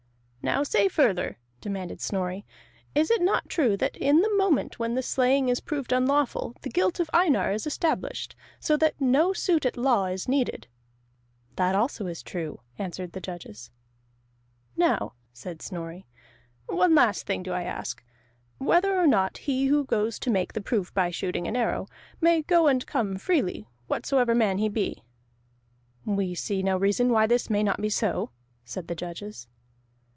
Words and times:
"Now 0.43 0.63
say 0.63 0.87
further," 0.87 1.37
demanded 1.61 2.01
Snorri. 2.01 2.47
"Is 2.95 3.11
it 3.11 3.21
not 3.21 3.47
true 3.47 3.77
that 3.77 3.95
in 3.95 4.21
the 4.21 4.35
moment 4.37 4.79
when 4.79 4.95
the 4.95 5.03
slaying 5.03 5.49
is 5.49 5.59
proved 5.59 5.91
unlawful, 5.93 6.55
the 6.63 6.69
guilt 6.71 6.99
of 6.99 7.11
Einar 7.13 7.51
is 7.51 7.67
established, 7.67 8.35
so 8.59 8.75
that 8.77 8.99
no 8.99 9.33
suit 9.33 9.67
at 9.67 9.77
law 9.77 10.05
is 10.05 10.27
needed?" 10.27 10.65
"That 11.57 11.75
also 11.75 12.07
is 12.07 12.23
true," 12.23 12.61
answered 12.79 13.11
the 13.11 13.21
judges. 13.21 13.69
"Now," 14.75 15.13
said 15.31 15.61
Snorri, 15.61 16.07
"one 16.65 16.95
last 16.95 17.27
thing 17.27 17.43
do 17.43 17.51
I 17.51 17.61
ask, 17.61 18.03
whether 18.57 18.97
or 18.99 19.05
not 19.05 19.37
he 19.37 19.67
who 19.67 19.83
goes 19.85 20.17
to 20.17 20.31
make 20.31 20.53
the 20.53 20.59
proof 20.59 20.91
by 20.95 21.11
shooting 21.11 21.47
an 21.47 21.55
arrow, 21.55 21.85
may 22.19 22.41
go 22.41 22.65
and 22.65 22.83
come 22.87 23.15
freely, 23.17 23.69
whatsoever 23.85 24.33
man 24.33 24.57
he 24.57 24.69
be?" 24.69 25.03
"We 26.03 26.33
see 26.33 26.63
no 26.63 26.77
reason 26.77 27.11
why 27.11 27.27
this 27.27 27.47
may 27.47 27.61
not 27.61 27.79
be 27.79 27.89
so," 27.89 28.31
said 28.65 28.87
the 28.87 28.95
judges. 28.95 29.47